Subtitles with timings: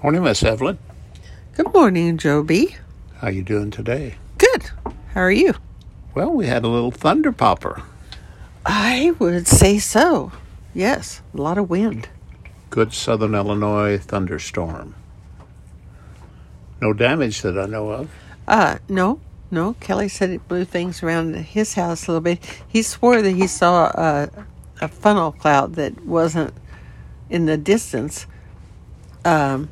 [0.00, 0.78] Morning, Miss Evelyn.
[1.56, 2.76] Good morning, Joby.
[3.16, 4.14] How you doing today?
[4.38, 4.70] Good.
[5.12, 5.54] How are you?
[6.14, 7.82] Well, we had a little thunder popper.
[8.64, 10.30] I would say so.
[10.72, 12.08] Yes, a lot of wind.
[12.70, 14.94] Good Southern Illinois thunderstorm.
[16.80, 18.10] No damage that I know of.
[18.46, 19.18] Uh, no,
[19.50, 19.72] no.
[19.80, 22.38] Kelly said it blew things around his house a little bit.
[22.68, 24.30] He swore that he saw a,
[24.80, 26.54] a funnel cloud that wasn't
[27.28, 28.28] in the distance.
[29.24, 29.70] Um,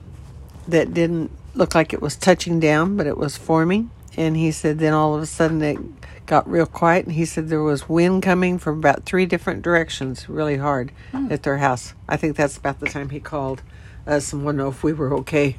[0.68, 3.90] that didn't look like it was touching down, but it was forming.
[4.16, 5.78] And he said then all of a sudden it
[6.26, 7.04] got real quiet.
[7.06, 11.28] And he said there was wind coming from about three different directions, really hard Hmm.
[11.30, 11.94] at their house.
[12.08, 13.62] I think that's about the time he called
[14.06, 15.56] us and wanted to know if we were okay.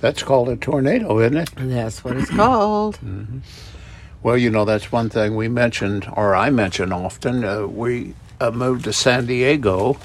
[0.00, 1.50] That's called a tornado, isn't it?
[1.56, 2.98] And that's what it's called.
[4.22, 7.44] Well, you know, that's one thing we mentioned, or I mention often.
[7.44, 9.98] Uh, we uh, moved to San Diego.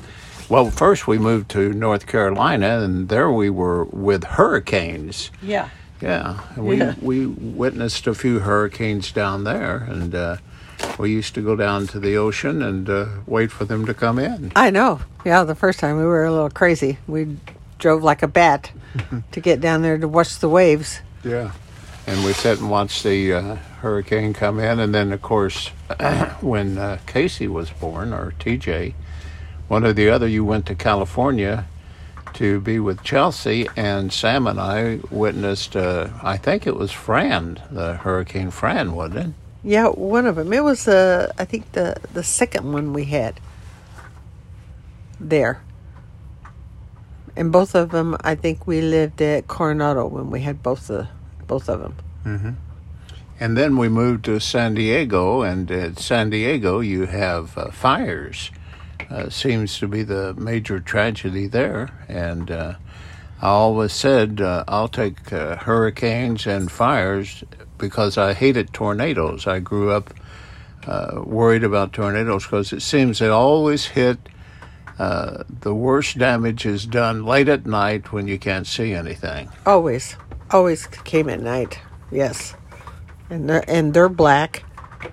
[0.49, 5.29] Well, first we moved to North Carolina, and there we were with hurricanes.
[5.43, 5.69] Yeah.
[6.01, 6.95] Yeah, and we Yeah.
[7.01, 10.37] we witnessed a few hurricanes down there, and uh,
[10.97, 14.17] we used to go down to the ocean and uh, wait for them to come
[14.17, 14.51] in.
[14.55, 15.01] I know.
[15.25, 16.97] Yeah, the first time we were a little crazy.
[17.05, 17.37] We
[17.77, 18.71] drove like a bat
[19.33, 21.01] to get down there to watch the waves.
[21.23, 21.51] Yeah,
[22.07, 25.67] and we sat and watched the uh, hurricane come in, and then of course,
[26.41, 28.93] when uh, Casey was born, or TJ,
[29.69, 31.65] one or the other, you went to California
[32.33, 35.75] to be with Chelsea, and Sam and I witnessed.
[35.75, 39.33] Uh, I think it was Fran, the Hurricane Fran, wasn't it?
[39.63, 40.51] Yeah, one of them.
[40.51, 43.39] It was uh, I think the the second one we had
[45.19, 45.61] there.
[47.35, 51.07] And both of them, I think we lived at Coronado when we had both the
[51.47, 52.57] both of them.
[53.39, 58.51] And then we moved to San Diego, and at San Diego, you have uh, fires.
[59.09, 61.89] Uh, seems to be the major tragedy there.
[62.07, 62.75] And uh,
[63.41, 67.43] I always said uh, I'll take uh, hurricanes and fires
[67.77, 69.47] because I hated tornadoes.
[69.47, 70.13] I grew up
[70.85, 74.17] uh, worried about tornadoes because it seems they always hit.
[74.97, 79.49] Uh, the worst damage is done late at night when you can't see anything.
[79.65, 80.17] Always,
[80.51, 81.79] always came at night.
[82.11, 82.53] Yes,
[83.29, 84.63] and they're and they're black,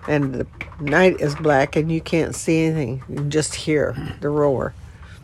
[0.08, 0.46] and the
[0.80, 3.02] night is black, and you can't see anything.
[3.08, 4.74] You just hear the roar.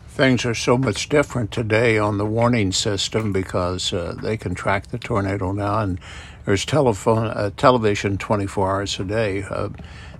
[0.09, 4.87] Things are so much different today on the warning system because uh, they can track
[4.87, 5.99] the tornado now, and
[6.45, 9.43] there's telephone, uh, television 24 hours a day.
[9.43, 9.69] Uh,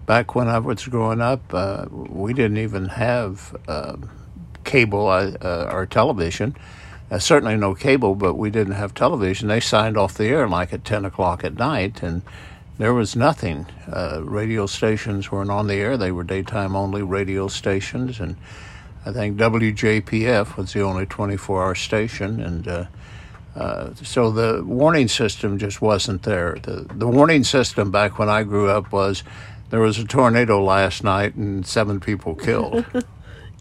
[0.05, 3.97] back when I was growing up, uh, we didn't even have uh,
[4.63, 6.55] cable uh, or television.
[7.19, 9.47] Certainly no cable, but we didn't have television.
[9.47, 12.23] They signed off the air like at 10 o'clock at night, and
[12.77, 13.65] there was nothing.
[13.91, 18.35] Uh, radio stations weren't on the air; they were daytime only radio stations, and
[19.05, 22.85] I think WJPF was the only 24-hour station, and uh,
[23.55, 26.57] uh, so the warning system just wasn't there.
[26.61, 29.23] The the warning system back when I grew up was
[29.69, 32.85] there was a tornado last night and seven people killed.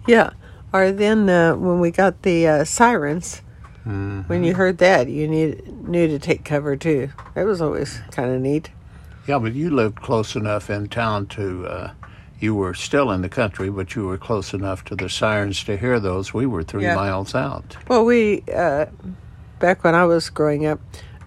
[0.06, 0.30] Yeah.
[0.72, 3.42] Or then uh, when we got the uh, sirens,
[3.84, 7.10] when you heard that, you need, knew to take cover too.
[7.34, 8.70] That was always kind of neat.
[9.26, 11.66] Yeah, but you lived close enough in town to.
[11.66, 11.92] Uh,
[12.40, 15.76] you were still in the country, but you were close enough to the sirens to
[15.76, 16.34] hear those.
[16.34, 16.96] We were three Yeah.
[16.96, 17.76] miles out.
[17.86, 18.86] Well, we uh,
[19.60, 20.80] back when I was growing up,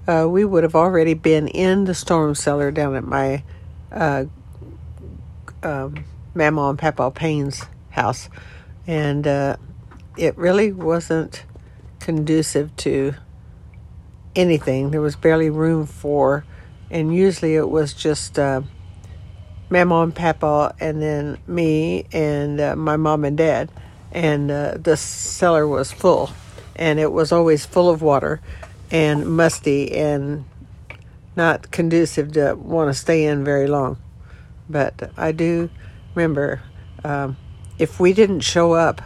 [0.10, 3.44] uh, we would have already been in the storm cellar down at my
[3.94, 4.26] uh,
[5.64, 8.28] um, Mama and Papa Payne's house,
[8.86, 9.56] and uh,
[10.18, 11.46] it really wasn't
[12.02, 13.14] conducive to
[14.36, 14.92] anything.
[14.92, 16.44] There was barely room for,
[16.96, 18.40] and usually it was just.
[18.40, 18.62] Uh,
[19.70, 23.72] Mama and Papa, and then me and uh, my mom and dad,
[24.12, 26.30] and uh, the cellar was full,
[26.76, 28.42] and it was always full of water,
[28.92, 30.46] and musty, and
[31.36, 33.98] not conducive to want to stay in very long.
[34.70, 35.70] But I do
[36.14, 36.62] remember
[37.04, 37.36] um,
[37.80, 39.02] if we didn't show up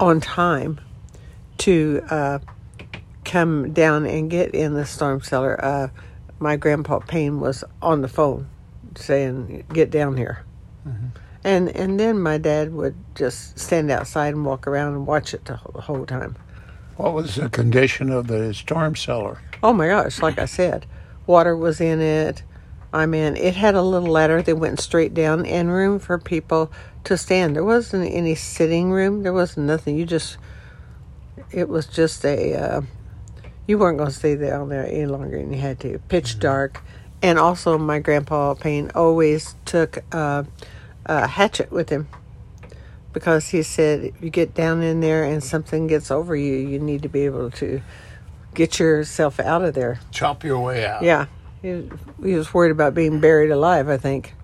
[0.00, 0.80] on time
[1.58, 2.38] to uh,
[3.24, 5.88] come down and get in the storm cellar, uh,
[6.38, 8.48] my grandpa Payne was on the phone
[8.96, 10.44] saying, "Get down here."
[11.44, 15.44] And and then my dad would just stand outside and walk around and watch it
[15.44, 16.36] the whole, the whole time.
[16.96, 19.40] What was the condition of the storm cellar?
[19.62, 20.20] Oh my gosh!
[20.20, 20.86] Like I said,
[21.26, 22.42] water was in it.
[22.92, 26.72] I mean, it had a little ladder that went straight down and room for people
[27.04, 27.54] to stand.
[27.54, 29.22] There wasn't any sitting room.
[29.22, 29.96] There wasn't nothing.
[29.96, 30.38] You just,
[31.50, 32.80] it was just a, uh,
[33.68, 36.00] you weren't going to stay down there any longer than you had to.
[36.08, 36.82] Pitch dark.
[37.22, 40.44] And also, my grandpa Payne always took uh,
[41.04, 42.08] a hatchet with him
[43.12, 46.78] because he said if you get down in there and something gets over you, you
[46.78, 47.82] need to be able to
[48.54, 50.00] get yourself out of there.
[50.12, 51.02] Chop your way out.
[51.02, 51.26] Yeah,
[51.60, 51.90] he,
[52.22, 53.88] he was worried about being buried alive.
[53.88, 54.34] I think.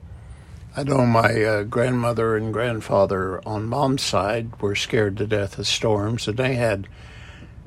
[0.76, 5.68] I know my uh, grandmother and grandfather on mom's side were scared to death of
[5.68, 6.88] storms, and they had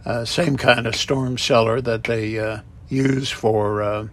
[0.07, 4.07] uh, same kind of storm cellar that they uh, use for uh,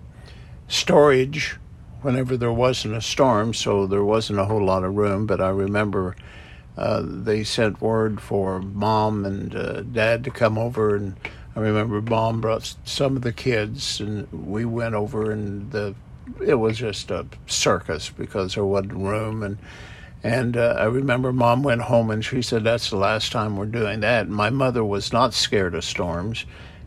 [0.67, 1.57] storage
[2.03, 3.55] whenever there wasn't a storm.
[3.55, 5.25] So there wasn't a whole lot of room.
[5.25, 6.17] But I remember
[6.77, 11.15] uh, they sent word for mom and uh, dad to come over, and
[11.55, 15.95] I remember mom brought some of the kids, and we went over, and the
[16.45, 19.59] it was just a circus because there wasn't room and
[20.25, 23.67] and uh, I remember mom went home and she said that's the last time we're
[23.67, 24.27] doing that.
[24.27, 26.47] And my mother was not scared of storms,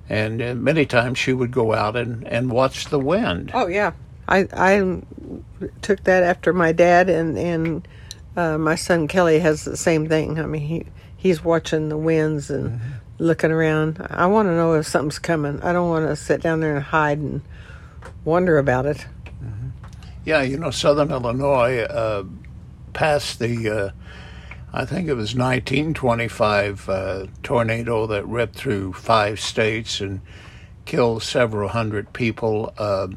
[0.09, 3.51] and uh, many times she would go out and, and watch the wind.
[3.53, 3.91] Oh yeah,
[4.27, 5.01] I I
[5.83, 7.87] took that after my dad and and
[8.35, 10.39] uh, my son Kelly has the same thing.
[10.39, 10.85] I mean he
[11.15, 12.89] he's watching the winds and mm-hmm.
[13.19, 14.03] looking around.
[14.09, 15.61] I want to know if something's coming.
[15.61, 17.41] I don't want to sit down there and hide and
[18.25, 19.05] wonder about it.
[20.27, 22.25] Yeah, you know, Southern Illinois uh,
[22.97, 23.89] passed the, uh,
[24.73, 30.19] I think it was 1925 uh, tornado that ripped through five states and
[30.85, 32.73] killed several hundred people.
[32.75, 33.09] Uh,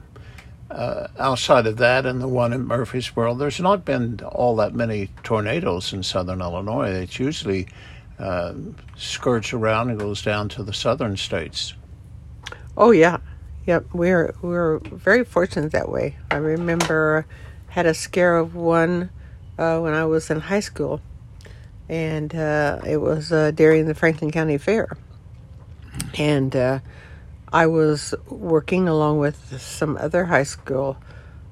[0.70, 5.08] uh, outside of that and the one in Murphysboro, there's not been all that many
[5.24, 6.90] tornadoes in Southern Illinois.
[6.90, 7.66] It's usually
[8.18, 8.52] uh,
[8.96, 11.72] skirts around and goes down to the southern states.
[12.76, 13.18] Oh yeah,
[13.66, 16.16] Yep, we're we're very fortunate that way.
[16.30, 17.26] I remember
[17.68, 19.10] had a scare of one
[19.60, 21.02] uh, when I was in high school,
[21.88, 24.96] and uh, it was uh, during the Franklin County Fair,
[26.16, 26.78] and uh,
[27.52, 30.96] I was working along with some other high school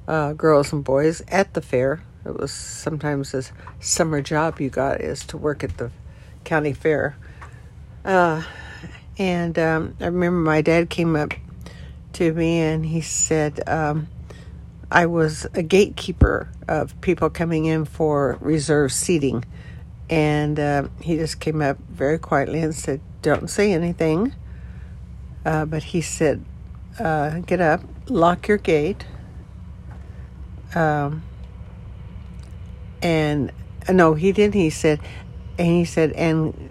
[0.09, 2.03] uh, girls and boys at the fair.
[2.25, 3.45] It was sometimes a
[3.79, 5.91] summer job you got is to work at the
[6.45, 7.15] county fair.
[8.05, 8.43] Uh,
[9.19, 11.35] and um, I remember my dad came up
[12.15, 14.09] to me and he said um,
[14.91, 19.45] I was a gatekeeper of people coming in for reserved seating.
[20.09, 24.35] And uh, he just came up very quietly and said, Don't say anything.
[25.45, 26.45] Uh, but he said,
[26.99, 29.05] uh, Get up, lock your gate.
[30.75, 31.23] Um,
[33.03, 33.53] and
[33.87, 34.55] uh, no, he didn't.
[34.55, 35.01] He said,
[35.59, 36.71] and he said, and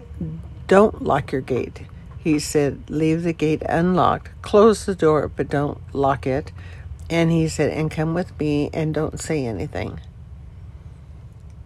[0.66, 1.82] don't lock your gate.
[2.18, 6.52] He said, Leave the gate unlocked, close the door, but don't lock it.
[7.10, 10.00] And he said, And come with me and don't say anything.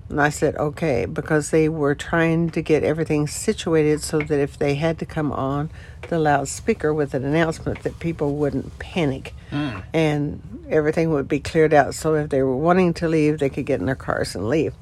[0.08, 4.58] And I said, Okay, because they were trying to get everything situated so that if
[4.58, 5.70] they had to come on
[6.08, 9.82] the loudspeaker with an announcement, that people wouldn't panic mm.
[9.92, 11.94] and everything would be cleared out.
[11.94, 14.74] So if they were wanting to leave, they could get in their cars and leave.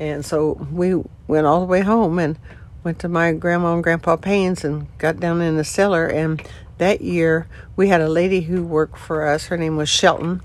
[0.00, 0.94] And so we
[1.26, 2.38] went all the way home and
[2.84, 6.06] went to my grandma and grandpa Payne's and got down in the cellar.
[6.06, 6.42] And
[6.78, 7.46] that year,
[7.76, 9.46] we had a lady who worked for us.
[9.46, 10.42] Her name was Shelton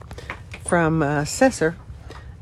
[0.65, 1.75] from uh, Sesser.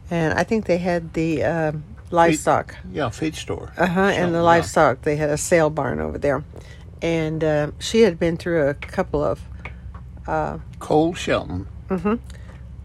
[0.10, 1.72] And I think they had the uh,
[2.10, 2.76] livestock.
[2.84, 3.72] Feed, yeah, feed store.
[3.78, 4.02] Uh huh.
[4.02, 4.98] And the livestock.
[4.98, 5.06] Yeah.
[5.06, 6.44] They had a sale barn over there.
[7.02, 9.42] And uh, she had been through a couple of.
[10.28, 11.68] Uh, Cole Shelton.
[11.90, 12.16] Mm-hmm.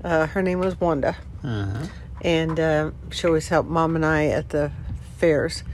[0.04, 1.16] Uh, her name was Wanda.
[1.42, 1.86] Uh-huh.
[2.22, 4.72] And uh, she always helped mom and I at the
[5.16, 5.64] fairs.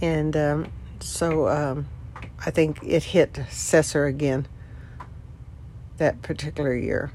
[0.00, 1.86] And um, so um,
[2.44, 4.46] I think it hit Sesser again
[5.98, 7.12] that particular year.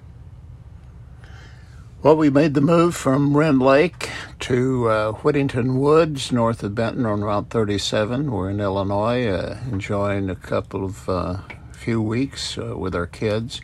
[2.02, 4.10] Well, we made the move from Rend Lake
[4.40, 8.32] to uh, Whittington Woods, north of Benton on Route 37.
[8.32, 11.40] We're in Illinois, uh, enjoying a couple of uh,
[11.74, 13.60] few weeks uh, with our kids.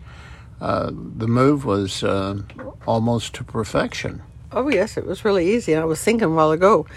[0.60, 2.42] Uh, the move was uh,
[2.86, 4.22] almost to perfection.
[4.52, 5.74] Oh, yes, it was really easy.
[5.74, 6.88] I was thinking a while ago,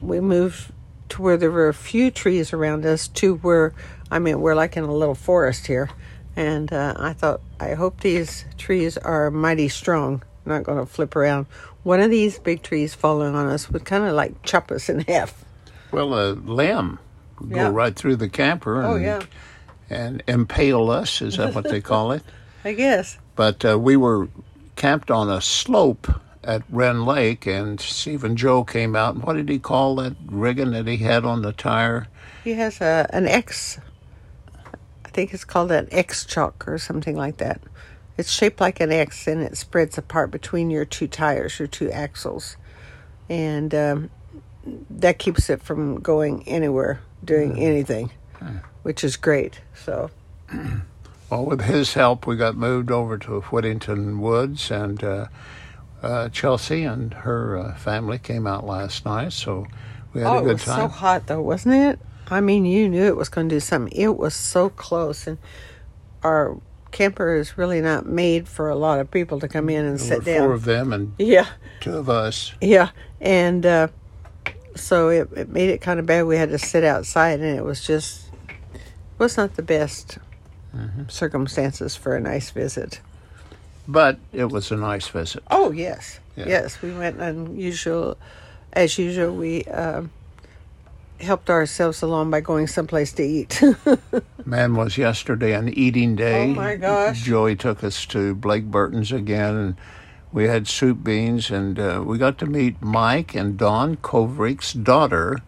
[0.00, 0.72] we moved
[1.10, 3.74] to where there were a few trees around us to where
[4.10, 5.90] I mean we're like in a little forest here,
[6.38, 11.16] and uh, I thought I hope these trees are mighty strong, not going to flip
[11.16, 11.46] around.
[11.82, 15.00] One of these big trees falling on us would kind of like chop us in
[15.08, 15.44] half.
[15.90, 17.00] Well, a limb
[17.40, 17.64] would yeah.
[17.64, 18.84] go right through the camper.
[18.84, 19.22] Oh, and, oh yeah.
[19.90, 21.20] And impale us.
[21.20, 22.22] Is that what they call it?
[22.64, 23.18] I guess.
[23.34, 24.28] But uh, we were
[24.76, 26.08] camped on a slope
[26.44, 29.16] at Rend Lake, and Stephen Joe came out.
[29.16, 32.06] And what did he call that rigging that he had on the tire?
[32.44, 33.80] He has a an X.
[35.18, 37.60] I think it's called an X chuck or something like that.
[38.16, 41.90] It's shaped like an X, and it spreads apart between your two tires, your two
[41.90, 42.56] axles,
[43.28, 44.10] and um,
[44.88, 47.62] that keeps it from going anywhere, doing mm.
[47.62, 48.62] anything, mm.
[48.84, 49.60] which is great.
[49.74, 50.10] So.
[51.30, 55.26] Well, with his help, we got moved over to Whittington Woods, and uh,
[56.00, 59.66] uh, Chelsea and her uh, family came out last night, so
[60.14, 61.98] We had oh, a it good was so hot though, wasn't it?
[62.30, 63.92] I mean, you knew it was going to do something.
[63.98, 65.38] It was so close, and
[66.22, 66.56] our
[66.90, 70.16] camper is really not made for a lot of people to come in and There
[70.18, 70.46] were sit down.
[70.46, 71.46] four of them and yeah,
[71.80, 72.52] two of us.
[72.60, 73.88] yeah, and uh,
[74.74, 76.22] so it, it made it kind of bad.
[76.26, 78.30] We had to sit outside, and it was just
[79.18, 80.18] was not the best
[80.76, 81.04] Mm-hmm.
[81.08, 83.00] circumstances for a nice visit.
[83.88, 85.42] But it was a nice visit.
[85.50, 86.44] Oh yes, Yeah.
[86.46, 86.82] yes.
[86.82, 88.18] We went unusual,
[88.74, 89.34] as usual.
[89.34, 90.10] We um,
[91.20, 93.62] helped ourselves along by going someplace to eat.
[94.44, 96.50] Man, was yesterday an eating day.
[96.50, 97.22] Oh, my gosh.
[97.22, 99.76] Joey took us to Blake Burton's again, and
[100.32, 105.38] we had soup beans, and uh, we got to meet Mike and Dawn Kovrick's daughter.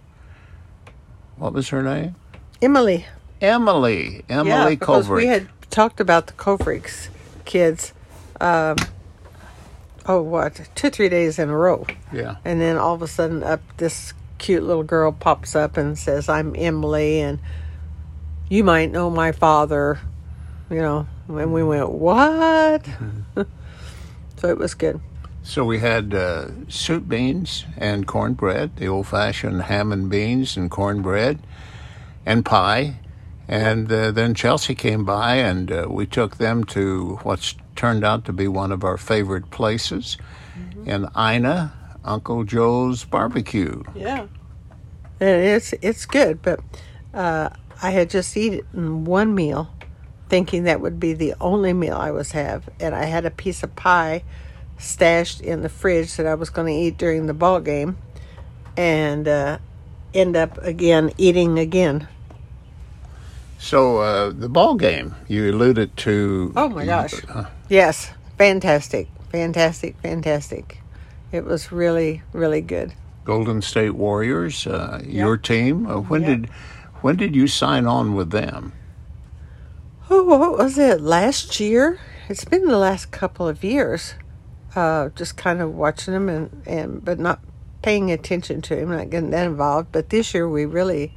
[1.37, 2.17] What was her name?
[2.61, 3.07] Emily,
[3.41, 4.25] Emily.
[4.29, 5.17] yeah, Emily because Kovrick.
[5.17, 7.09] we had talked about the Kovricks
[7.45, 7.95] kids.
[8.41, 8.77] Um,
[10.07, 12.37] oh, what two, three days in a row, yeah.
[12.45, 16.29] and then all of a sudden, up this cute little girl pops up and says,
[16.29, 17.39] "I'm Emily," and
[18.49, 20.01] you might know my father.
[20.69, 22.85] You know, and we went, "What?"
[24.37, 25.01] so it was good.
[25.43, 31.39] So we had uh, soup beans and cornbread, the old-fashioned ham and beans and cornbread,
[32.27, 32.97] and pie.
[33.49, 38.25] And uh, then Chelsea came by, and uh, we took them to what's turned out
[38.27, 40.19] to be one of our favorite places
[40.85, 41.73] in Ina,
[42.05, 43.83] Uncle Joe's Barbecue.
[43.95, 44.27] Yeah.
[45.21, 46.61] And it's it's good, but
[47.13, 47.51] uh,
[47.83, 49.71] I had just eaten one meal,
[50.29, 53.63] thinking that would be the only meal I was have, and I had a piece
[53.63, 54.23] of pie
[54.79, 57.99] stashed in the fridge that I was going to eat during the ball game,
[58.79, 59.59] and uh,
[60.15, 62.09] end up again eating again.
[63.59, 66.53] So uh, the ball game you alluded to.
[66.57, 67.13] Oh my gosh!
[67.29, 70.80] uh, Yes, fantastic, fantastic, fantastic.
[71.33, 72.93] It was really, really good.
[73.25, 75.87] Golden State Warriors, uh, your team.
[75.87, 76.29] Uh, when Yep.
[76.41, 76.51] did
[77.03, 78.73] when did you sign on with them?
[80.11, 81.01] Oh, what was it?
[81.01, 81.99] Last year?
[82.29, 84.15] It's been the last couple of years.
[84.75, 87.41] Uh, just kind of watching them and, and but not
[87.83, 89.89] paying attention to him, not getting that involved.
[89.93, 91.13] But this year we really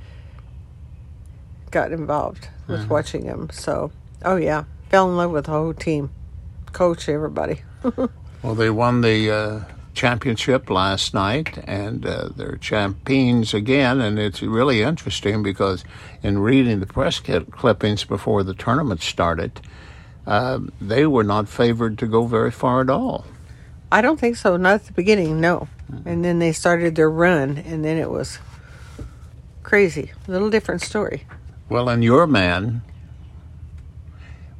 [1.71, 3.49] got involved with watching him.
[3.51, 3.91] So,
[4.23, 6.11] oh yeah, fell in love with the whole team,
[6.71, 7.61] coach, everybody.
[8.43, 9.59] Well, they won the uh,
[9.93, 14.01] championship last night, and uh, they're champions again.
[14.01, 15.83] And it's really interesting because
[16.21, 19.61] in reading the press cli- clippings before the tournament started,
[20.25, 23.25] uh, they were not favored to go very far at all.
[23.91, 24.57] I don't think so.
[24.57, 25.67] Not at the beginning, no.
[26.05, 28.39] And then they started their run, and then it was
[29.61, 30.11] crazy.
[30.27, 31.25] A little different story.
[31.69, 32.81] Well, and your man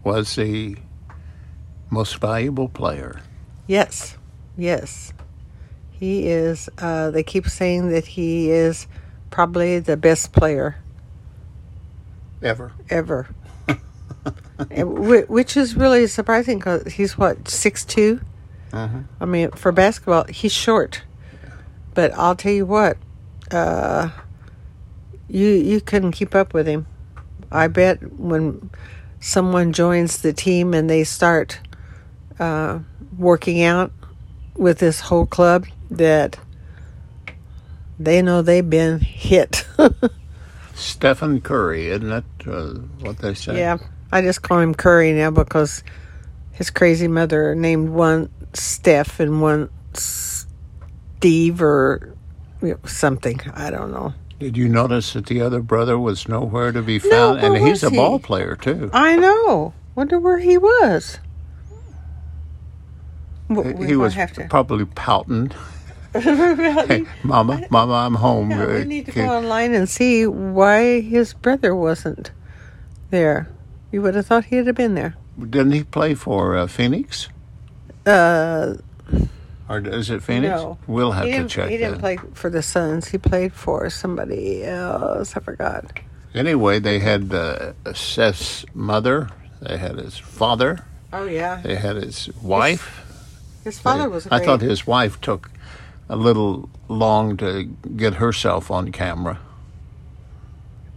[0.03, 0.75] was the
[1.89, 3.21] most valuable player.
[3.67, 4.17] Yes,
[4.57, 5.13] yes.
[6.03, 8.87] He is, uh, they keep saying that he is
[9.29, 10.75] probably the best player
[12.41, 12.73] Ever.
[12.89, 13.29] ever.
[14.69, 18.19] Which is really surprising because he's what, 6'2?
[18.71, 19.05] Mhm.
[19.21, 21.03] I mean, for basketball, he's short.
[21.93, 22.97] But I'll tell you what,
[23.49, 24.09] uh,
[25.29, 26.85] you you couldn't keep up with him.
[27.49, 28.71] I bet when
[29.21, 31.61] someone joins the team and they start
[32.39, 32.79] uh,
[33.17, 33.93] working out
[34.57, 35.65] with this whole club,
[35.97, 36.39] that
[37.99, 39.65] they know they've been hit.
[40.75, 43.57] Stephen Curry, isn't that uh, what they say?
[43.57, 43.77] yeah,
[44.11, 45.83] I just call him Curry now because
[46.51, 52.15] his crazy mother named one Steph and one Steve or
[52.85, 53.39] something.
[53.53, 54.13] I don't know.
[54.39, 57.41] Did you notice that the other brother was nowhere to be found?
[57.41, 58.89] where and he's a ball player too.
[58.93, 59.73] I know.
[59.95, 61.19] Wonder where he was.
[63.47, 64.15] He was
[64.49, 65.51] probably pouting.
[66.13, 68.51] Hey, mama, mama, I'm home.
[68.51, 72.31] Yeah, we Uh, need to go online and see why his brother wasn't
[73.09, 73.47] there.
[73.91, 75.15] You would have thought he'd have been there.
[75.39, 77.29] Didn't he play for uh, Phoenix?
[78.05, 78.75] Uh,
[79.69, 80.51] Or is it Phoenix?
[80.61, 83.07] no, We'll have to check He didn't play for the Suns.
[83.07, 85.35] He played for somebody else.
[85.35, 85.99] I forgot.
[86.35, 89.29] Anyway, they had uh, Seth's mother.
[89.61, 90.79] They had his father.
[91.13, 93.01] Oh yeah, They had his wife.
[93.63, 94.25] his father was.
[94.27, 94.45] I Great.
[94.45, 95.49] thought his wife took
[96.13, 97.63] a little long to
[97.97, 99.39] get herself on camera.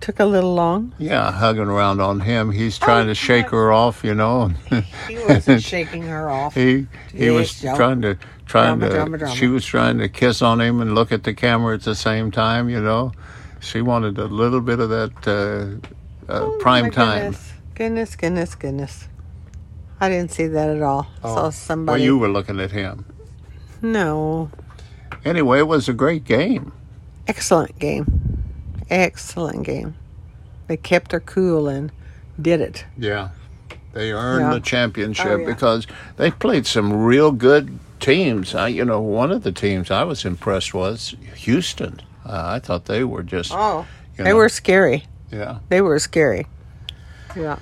[0.01, 0.93] took a little long.
[0.99, 2.51] Yeah, hugging around on him.
[2.53, 3.51] He's trying Oh, to shake yeah.
[3.59, 4.51] her off, you know.
[5.09, 6.55] He wasn't shaking her off.
[6.55, 8.95] he he was trying to trying Drama, to.
[8.95, 9.35] drama, drama.
[9.35, 12.31] She was trying to kiss on him and look at the camera at the same
[12.31, 13.13] time, you know.
[13.61, 17.33] She wanted a little bit of that uh, uh, Oh, prime time.
[17.33, 17.53] Goodness.
[17.75, 19.09] goodness, goodness, goodness.
[20.01, 21.07] I didn't see that at all.
[21.25, 22.03] I saw Well, somebody.
[22.05, 23.05] you were looking at him.
[23.83, 24.51] no.
[25.25, 26.73] Anyway, it was a great game.
[27.29, 28.07] excellent game.
[28.91, 29.95] Excellent game.
[30.69, 31.91] They kept their cool and
[32.41, 32.85] did it.
[32.97, 33.31] Yeah.
[33.95, 34.55] They earned Yeah.
[34.55, 35.47] the championship Oh, yeah.
[35.47, 35.87] because
[36.17, 38.55] they played some real good teams.
[38.55, 42.01] I, you know, one of the teams I was impressed was Houston.
[42.25, 43.87] Uh, I thought they were just, Oh,
[44.19, 45.05] you they were scary.
[45.33, 45.59] yeah.
[45.69, 46.47] They were scary.
[47.35, 47.59] Yeah.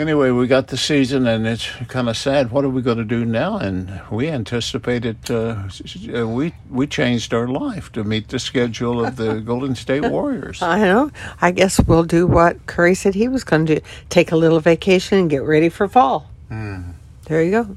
[0.00, 2.50] Anyway, we got the season, and it's kind of sad.
[2.50, 3.58] What are we going to do now?
[3.58, 5.68] And we anticipated uh,
[6.16, 10.62] uh, we we changed our life to meet the schedule of the Golden State Warriors.
[10.62, 11.10] I know.
[11.42, 14.58] I guess we'll do what Curry said he was going to do take a little
[14.58, 16.30] vacation and get ready for fall.
[16.48, 17.76] There you go.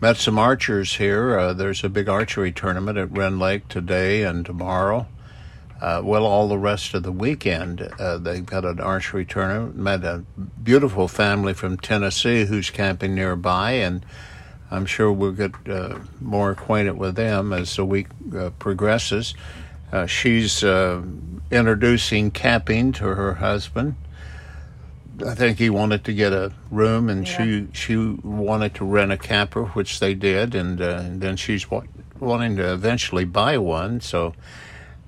[0.00, 1.36] Met some archers here.
[1.36, 5.08] Uh, there's a big archery tournament at Rend Lake today and tomorrow.
[5.84, 9.76] Uh, well, all the rest of the weekend, uh, they've got an archery tournament.
[9.76, 10.24] Met a
[10.62, 14.02] beautiful family from Tennessee who's camping nearby, and
[14.70, 19.34] I'm sure we'll get uh, more acquainted with them as the week uh, progresses.
[19.92, 21.02] Uh, she's uh,
[21.50, 23.96] introducing camping to her husband.
[25.26, 29.18] I think he wanted to get a room, and she she wanted to rent a
[29.18, 31.84] camper, which they did, and, uh, and then she's wa-
[32.18, 34.00] wanting to eventually buy one.
[34.00, 34.32] So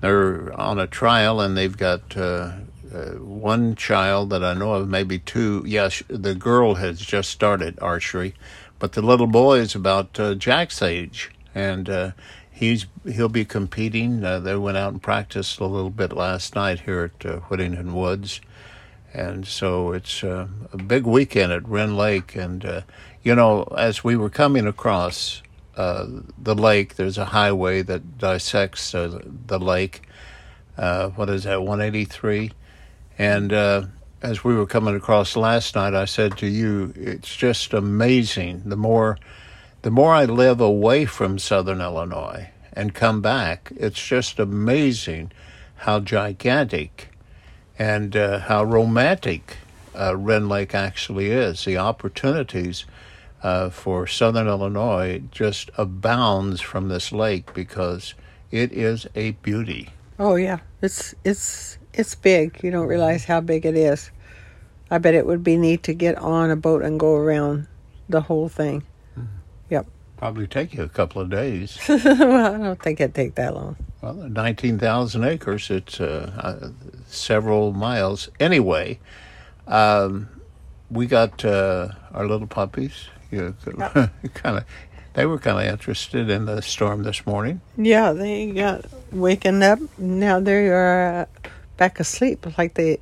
[0.01, 2.53] they're on a trial, and they've got uh,
[2.93, 5.63] uh, one child that I know of, maybe two.
[5.65, 8.35] Yes, the girl has just started archery,
[8.79, 12.11] but the little boy is about uh, Jack's age, and uh,
[12.51, 14.23] he's he'll be competing.
[14.23, 17.93] Uh, they went out and practiced a little bit last night here at uh, Whittington
[17.93, 18.41] Woods
[19.13, 20.47] and so it's a
[20.85, 22.35] big weekend at Rend Lake.
[22.35, 22.83] And
[23.23, 25.41] you know, as we were coming across
[25.77, 26.07] uh,
[26.41, 30.01] the lake, there's a highway that dissects uh, the lake.
[30.75, 32.51] Uh, what is that, 183?
[33.19, 33.83] And uh,
[34.21, 38.63] as we were coming across last night, I said to you, it's just amazing.
[38.65, 39.17] The more,
[39.83, 45.31] the more I live away from Southern Illinois and come back, it's just amazing
[45.77, 47.09] how gigantic
[47.77, 49.57] and uh, how romantic
[49.95, 51.65] uh, Rend Lake actually is.
[51.65, 52.85] The opportunities
[53.43, 58.13] uh, for Southern Illinois just abounds from this lake because
[58.51, 59.89] it is a beauty.
[60.19, 62.59] Oh yeah, it's it's it's big.
[62.63, 64.11] You don't realize how big it is.
[64.89, 67.67] I bet it would be neat to get on a boat and go around
[68.07, 68.83] the whole thing.
[69.69, 69.85] Yep.
[70.15, 71.77] Probably take you a couple of days.
[71.89, 73.75] well, I don't think it'd take that long.
[74.01, 76.69] Well, 19,000 acres, it's uh, uh,
[77.07, 78.29] several miles.
[78.39, 78.99] Anyway,
[79.67, 80.29] um,
[80.89, 83.09] we got uh, our little puppies.
[83.31, 83.55] You
[84.33, 84.65] kind of,
[85.13, 87.61] they were kind of interested in the storm this morning.
[87.75, 89.79] Yeah, they got waking up.
[89.97, 92.99] Now they are uh, back asleep, like they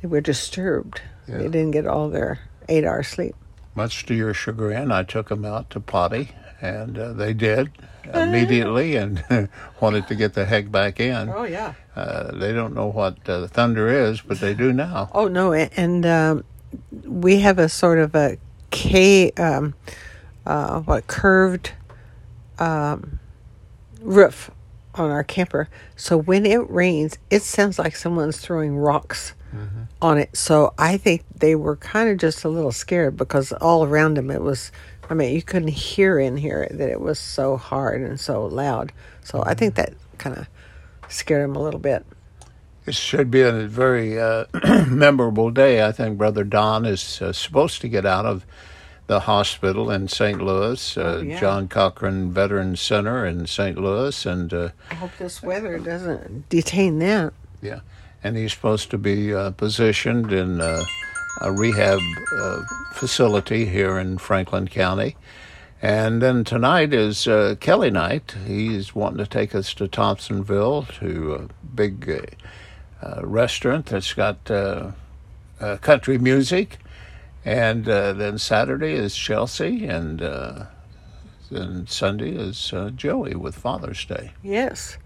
[0.00, 1.00] they were disturbed.
[1.28, 1.38] Yeah.
[1.38, 3.34] They didn't get all their eight hour sleep.
[3.74, 7.70] Much to your chagrin, I took them out to potty, and uh, they did
[8.14, 9.22] immediately and
[9.80, 11.28] wanted to get the heck back in.
[11.28, 11.74] Oh yeah.
[11.94, 15.10] Uh, they don't know what uh, thunder is, but they do now.
[15.14, 16.44] Oh no, and um,
[17.04, 18.38] we have a sort of a
[18.72, 19.74] K, um,
[20.44, 21.72] uh, what curved
[22.58, 23.20] um,
[24.00, 24.50] roof
[24.94, 25.68] on our camper.
[25.94, 29.34] So when it rains, it sounds like someone's throwing rocks
[30.00, 30.36] on it.
[30.36, 34.30] So I think they were kind of just a little scared because all around them
[34.30, 34.72] it was.
[35.10, 38.92] I mean, you couldn't hear in here that it was so hard and so loud.
[39.22, 40.46] So I think that kind of
[41.08, 42.06] scared them a little bit.
[42.84, 44.44] This should be a very uh,
[44.88, 45.86] memorable day.
[45.86, 48.44] I think Brother Don is uh, supposed to get out of
[49.06, 50.40] the hospital in St.
[50.40, 51.38] Louis, uh, Oh, yeah.
[51.40, 53.76] John Cochran Veterans Center in St.
[53.78, 57.32] Louis, and uh, I hope this weather doesn't detain that.
[57.60, 57.80] yeah,
[58.24, 60.82] and he's supposed to be uh, positioned in uh,
[61.40, 61.98] a rehab
[62.36, 62.62] uh,
[62.94, 65.16] facility here in Franklin County.
[65.80, 68.36] And then tonight is uh, Kelly night.
[68.46, 72.28] He's wanting to take us to Thompsonville to a big
[73.02, 74.92] uh, restaurant that's got uh,
[75.60, 76.78] uh, country music.
[77.44, 80.66] And uh, then Saturday is Chelsea, and uh,
[81.50, 84.32] then Sunday is uh, Joey with Father's Day.
[84.44, 84.96] Yes,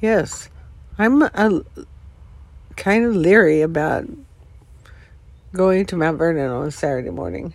[0.00, 0.50] yes.
[0.98, 1.62] I'm a,
[2.76, 4.04] kind of leery about
[5.54, 7.54] going to Mount Vernon on Saturday morning.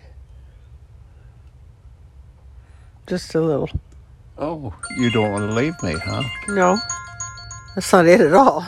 [3.05, 3.69] Just a little.
[4.37, 6.23] Oh, you don't want to leave me, huh?
[6.47, 6.79] No,
[7.75, 8.65] that's not it at all.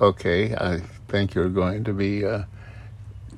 [0.00, 2.44] Okay, I think you're going to be uh,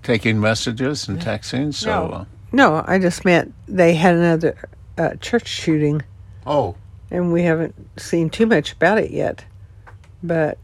[0.02, 1.72] taking messages and texting.
[1.72, 2.12] So, No.
[2.12, 4.56] uh, No, I just meant they had another
[4.98, 6.02] uh, church shooting,
[6.46, 6.74] oh,
[7.10, 9.44] and we haven't seen too much about it yet.
[10.22, 10.58] But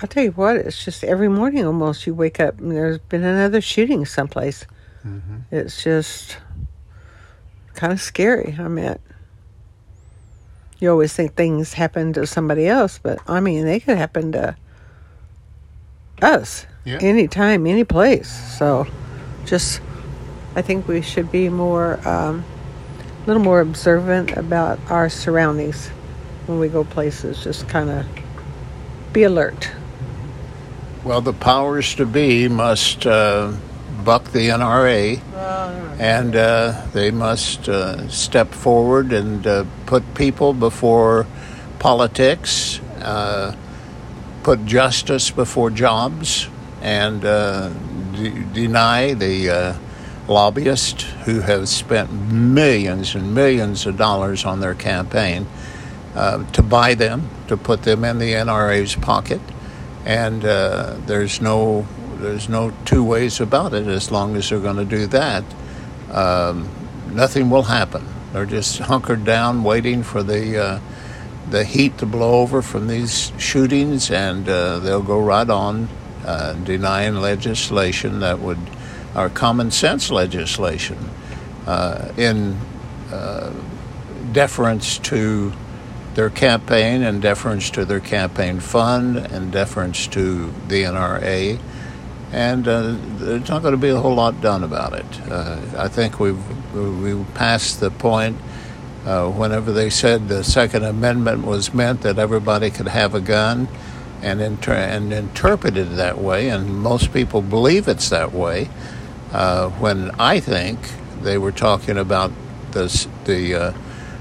[0.00, 3.22] I'll tell you what, it's just every morning almost you wake up and there's been
[3.22, 4.66] another shooting someplace.
[5.50, 6.36] It's just
[7.74, 8.56] kind of scary.
[8.58, 8.96] I mean,
[10.78, 14.56] you always think things happen to somebody else, but I mean, they could happen to
[16.22, 16.98] us Yeah.
[17.00, 18.30] anytime, any place.
[18.58, 18.86] So
[19.44, 19.80] just,
[20.56, 22.44] I think we should be more, um,
[23.24, 25.88] a little more observant about our surroundings
[26.46, 27.42] when we go places.
[27.44, 28.06] Just kind of
[29.12, 29.70] be alert.
[31.04, 33.52] Well, the powers to be must uh,
[34.04, 35.20] buck the NRA,
[35.98, 41.26] and uh, they must uh, step forward and uh, put people before
[41.78, 43.54] politics, uh,
[44.42, 46.48] put justice before jobs,
[46.80, 47.70] and uh,
[48.12, 49.76] de- deny the uh,
[50.28, 55.46] lobbyists who have spent millions and millions of dollars on their campaign
[56.14, 59.40] uh, to buy them, to put them in the NRA's pocket
[60.04, 63.86] and uh, there's no there's no two ways about it.
[63.86, 65.44] As long as they're going to do that,
[66.10, 66.68] um,
[67.10, 68.06] nothing will happen.
[68.32, 70.80] They're just hunkered down, waiting for the uh,
[71.50, 75.88] the heat to blow over from these shootings, and uh, they'll go right on
[76.24, 78.58] uh, denying legislation that would,
[79.14, 81.10] our common sense legislation,
[81.66, 82.56] uh, in
[83.10, 83.52] uh,
[84.32, 85.52] deference to
[86.14, 91.58] their campaign and deference to their campaign fund and deference to the NRA.
[92.32, 95.20] And uh, there's not going to be a whole lot done about it.
[95.30, 96.40] Uh, I think we've
[96.74, 98.38] we passed the point
[99.04, 103.68] uh, whenever they said the Second Amendment was meant that everybody could have a gun
[104.22, 108.70] and, inter- and interpreted that way, and most people believe it's that way.
[109.32, 110.78] Uh, when I think
[111.20, 112.32] they were talking about
[112.72, 113.72] this, the uh,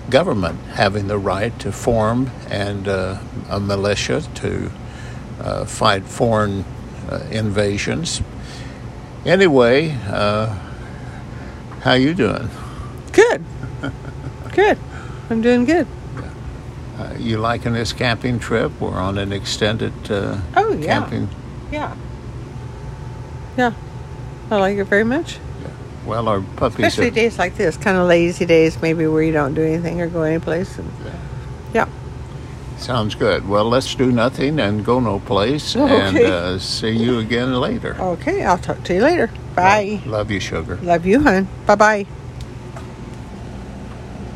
[0.10, 4.72] government having the right to form and uh, a militia to
[5.40, 6.66] uh, fight foreign
[7.10, 8.22] uh, invasions.
[9.26, 10.58] Anyway, how
[11.94, 12.50] you doing?
[13.12, 13.44] Good.
[14.62, 14.78] Good.
[15.30, 15.88] I'm doing good.
[16.98, 18.72] Uh, you liking this camping trip?
[18.80, 20.86] We're on an extended uh, Oh, yeah.
[20.86, 21.30] camping.
[21.72, 21.96] Yeah.
[23.58, 23.74] Yeah.
[24.52, 25.40] I like it very much.
[25.64, 25.70] Yeah.
[26.06, 29.32] Well, our puppies Especially are, days like this, kind of lazy days, maybe where you
[29.32, 30.78] don't do anything or go anyplace.
[30.78, 31.16] And, yeah.
[31.74, 32.78] yeah.
[32.78, 33.48] sounds good.
[33.48, 37.96] Well, let's do nothing and go no place, and uh, see you again later.
[38.00, 38.44] Okay.
[38.44, 39.32] I'll talk to you later.
[39.56, 40.02] Bye.
[40.06, 40.76] Love you, sugar.
[40.84, 41.48] Love you, hon.
[41.66, 42.06] Bye bye.